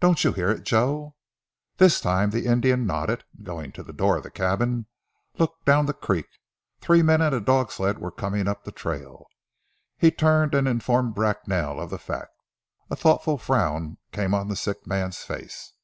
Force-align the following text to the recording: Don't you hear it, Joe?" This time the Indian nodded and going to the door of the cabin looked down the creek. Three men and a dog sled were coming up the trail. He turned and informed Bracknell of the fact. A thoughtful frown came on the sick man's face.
Don't 0.00 0.24
you 0.24 0.32
hear 0.32 0.48
it, 0.48 0.62
Joe?" 0.64 1.14
This 1.76 2.00
time 2.00 2.30
the 2.30 2.46
Indian 2.46 2.86
nodded 2.86 3.24
and 3.36 3.44
going 3.44 3.70
to 3.72 3.82
the 3.82 3.92
door 3.92 4.16
of 4.16 4.22
the 4.22 4.30
cabin 4.30 4.86
looked 5.34 5.66
down 5.66 5.84
the 5.84 5.92
creek. 5.92 6.24
Three 6.80 7.02
men 7.02 7.20
and 7.20 7.34
a 7.34 7.40
dog 7.42 7.70
sled 7.70 7.98
were 7.98 8.10
coming 8.10 8.48
up 8.48 8.64
the 8.64 8.72
trail. 8.72 9.26
He 9.98 10.10
turned 10.10 10.54
and 10.54 10.66
informed 10.66 11.14
Bracknell 11.14 11.78
of 11.78 11.90
the 11.90 11.98
fact. 11.98 12.32
A 12.88 12.96
thoughtful 12.96 13.36
frown 13.36 13.98
came 14.10 14.32
on 14.32 14.48
the 14.48 14.56
sick 14.56 14.86
man's 14.86 15.18
face. 15.18 15.74